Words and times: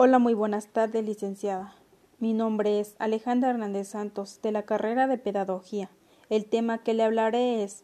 Hola, 0.00 0.20
muy 0.20 0.32
buenas 0.32 0.68
tardes, 0.68 1.04
licenciada. 1.04 1.74
Mi 2.20 2.32
nombre 2.32 2.78
es 2.78 2.94
Alejandra 3.00 3.50
Hernández 3.50 3.88
Santos, 3.88 4.38
de 4.42 4.52
la 4.52 4.62
carrera 4.62 5.08
de 5.08 5.18
Pedagogía. 5.18 5.90
El 6.30 6.44
tema 6.44 6.84
que 6.84 6.94
le 6.94 7.02
hablaré 7.02 7.64
es 7.64 7.82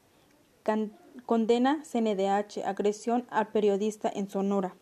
Condena 1.26 1.82
CNDH, 1.82 2.64
agresión 2.64 3.26
al 3.30 3.48
periodista 3.48 4.08
en 4.14 4.30
Sonora. 4.30 4.76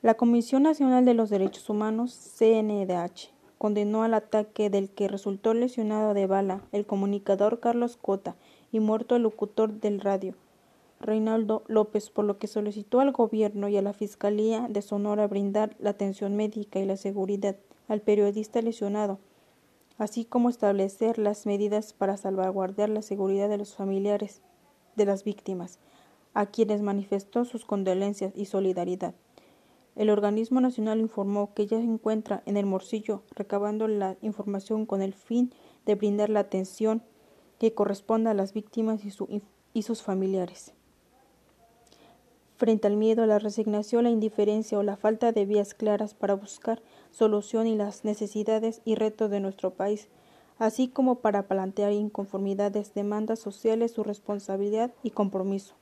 La 0.00 0.14
Comisión 0.14 0.62
Nacional 0.62 1.04
de 1.04 1.12
los 1.12 1.28
Derechos 1.28 1.68
Humanos, 1.68 2.18
CNDH, 2.38 3.28
condenó 3.58 4.02
al 4.02 4.14
ataque 4.14 4.70
del 4.70 4.88
que 4.88 5.08
resultó 5.08 5.52
lesionado 5.52 6.14
de 6.14 6.26
bala 6.26 6.62
el 6.72 6.86
comunicador 6.86 7.60
Carlos 7.60 7.98
Cota 7.98 8.36
y 8.72 8.80
muerto 8.80 9.16
el 9.16 9.22
locutor 9.24 9.70
del 9.80 10.00
radio 10.00 10.34
Reinaldo 11.06 11.62
López, 11.68 12.10
por 12.10 12.24
lo 12.24 12.38
que 12.38 12.48
solicitó 12.48 13.00
al 13.00 13.12
gobierno 13.12 13.68
y 13.68 13.76
a 13.76 13.82
la 13.82 13.92
Fiscalía 13.92 14.66
de 14.68 14.82
Sonora 14.82 15.28
brindar 15.28 15.76
la 15.78 15.90
atención 15.90 16.36
médica 16.36 16.80
y 16.80 16.84
la 16.84 16.96
seguridad 16.96 17.56
al 17.88 18.00
periodista 18.00 18.60
lesionado, 18.60 19.20
así 19.98 20.24
como 20.24 20.50
establecer 20.50 21.18
las 21.18 21.46
medidas 21.46 21.92
para 21.92 22.16
salvaguardar 22.16 22.88
la 22.88 23.02
seguridad 23.02 23.48
de 23.48 23.56
los 23.56 23.76
familiares 23.76 24.42
de 24.96 25.06
las 25.06 25.22
víctimas, 25.22 25.78
a 26.34 26.46
quienes 26.46 26.82
manifestó 26.82 27.44
sus 27.44 27.64
condolencias 27.64 28.32
y 28.34 28.46
solidaridad. 28.46 29.14
El 29.94 30.10
organismo 30.10 30.60
nacional 30.60 31.00
informó 31.00 31.54
que 31.54 31.66
ya 31.66 31.78
se 31.78 31.84
encuentra 31.84 32.42
en 32.44 32.58
el 32.58 32.66
Morcillo 32.66 33.22
recabando 33.34 33.88
la 33.88 34.16
información 34.20 34.84
con 34.84 35.00
el 35.00 35.14
fin 35.14 35.52
de 35.86 35.94
brindar 35.94 36.28
la 36.28 36.40
atención 36.40 37.02
que 37.58 37.72
corresponda 37.72 38.32
a 38.32 38.34
las 38.34 38.52
víctimas 38.52 39.04
y, 39.04 39.42
y 39.72 39.82
sus 39.82 40.02
familiares. 40.02 40.75
Frente 42.56 42.86
al 42.86 42.96
miedo, 42.96 43.26
la 43.26 43.38
resignación, 43.38 44.04
la 44.04 44.10
indiferencia 44.10 44.78
o 44.78 44.82
la 44.82 44.96
falta 44.96 45.32
de 45.32 45.44
vías 45.44 45.74
claras 45.74 46.14
para 46.14 46.34
buscar 46.34 46.82
solución 47.10 47.66
y 47.66 47.76
las 47.76 48.04
necesidades 48.04 48.80
y 48.84 48.94
retos 48.94 49.30
de 49.30 49.40
nuestro 49.40 49.74
país, 49.74 50.08
así 50.58 50.88
como 50.88 51.16
para 51.16 51.48
plantear 51.48 51.92
inconformidades, 51.92 52.94
demandas 52.94 53.40
sociales, 53.40 53.92
su 53.92 54.04
responsabilidad 54.04 54.92
y 55.02 55.10
compromiso 55.10 55.74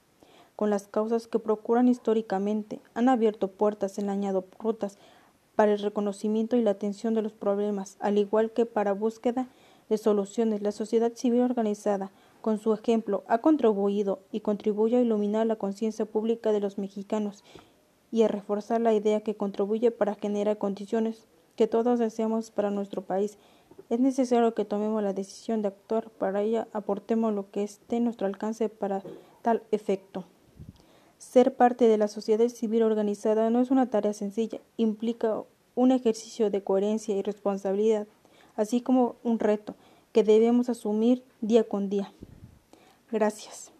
con 0.57 0.71
las 0.71 0.87
causas 0.87 1.27
que 1.27 1.39
procuran 1.39 1.89
históricamente, 1.89 2.81
han 2.95 3.09
abierto 3.09 3.49
puertas, 3.49 3.99
enlañado 3.99 4.45
rutas 4.59 4.99
para 5.57 5.73
el 5.73 5.79
reconocimiento 5.79 6.57
y 6.57 6.63
la 6.63 6.73
atención 6.73 7.15
de 7.15 7.23
los 7.23 7.33
problemas, 7.33 7.97
al 8.01 8.19
igual 8.19 8.53
que 8.53 8.67
para 8.67 8.93
búsqueda 8.93 9.49
de 9.89 9.99
soluciones. 9.99 10.63
La 10.63 10.73
sociedad 10.73 11.13
civil 11.15 11.43
organizada 11.43 12.11
con 12.45 12.59
su 12.59 12.75
ejemplo, 12.75 13.25
ha 13.27 13.39
contribuido 13.39 14.19
y 14.31 14.41
contribuye 14.41 14.99
a 14.99 15.01
iluminar 15.01 15.47
la 15.47 15.57
conciencia 15.57 16.05
pública 16.05 16.53
de 16.53 16.61
los 16.61 16.77
mexicanos 16.77 17.43
y 18.13 18.21
a 18.21 18.29
reforzar 18.29 18.83
la 18.83 18.93
idea 18.93 19.23
que 19.23 19.35
contribuye 19.35 19.91
para 19.91 20.15
generar 20.15 20.59
condiciones 20.59 21.27
que 21.57 21.69
todos 21.69 21.99
deseamos 21.99 22.51
para 22.51 22.71
nuestro 22.71 23.01
país. 23.01 23.39
Es 23.89 23.99
necesario 23.99 24.53
que 24.53 24.67
tomemos 24.67 25.03
la 25.03 25.15
decisión 25.15 25.63
de 25.63 25.69
actuar, 25.69 26.11
para 26.11 26.43
ello 26.43 26.67
aportemos 26.75 27.33
lo 27.33 27.51
que 27.51 27.63
esté 27.63 27.97
en 27.97 28.05
nuestro 28.05 28.27
alcance 28.27 28.69
para 28.69 29.03
tal 29.41 29.63
efecto. 29.71 30.27
Ser 31.17 31.57
parte 31.57 31.89
de 31.89 31.97
la 31.97 32.09
sociedad 32.09 32.47
civil 32.49 32.83
organizada 32.83 33.49
no 33.49 33.63
es 33.63 33.71
una 33.71 33.89
tarea 33.89 34.13
sencilla, 34.13 34.61
implica 34.77 35.45
un 35.75 35.93
ejercicio 35.93 36.51
de 36.51 36.63
coherencia 36.63 37.17
y 37.17 37.23
responsabilidad, 37.23 38.07
así 38.55 38.83
como 38.83 39.17
un 39.23 39.39
reto 39.39 39.77
que 40.13 40.25
debemos 40.25 40.69
asumir 40.69 41.25
día 41.41 41.65
con 41.65 41.89
día. 41.89 42.13
Gracias. 43.15 43.74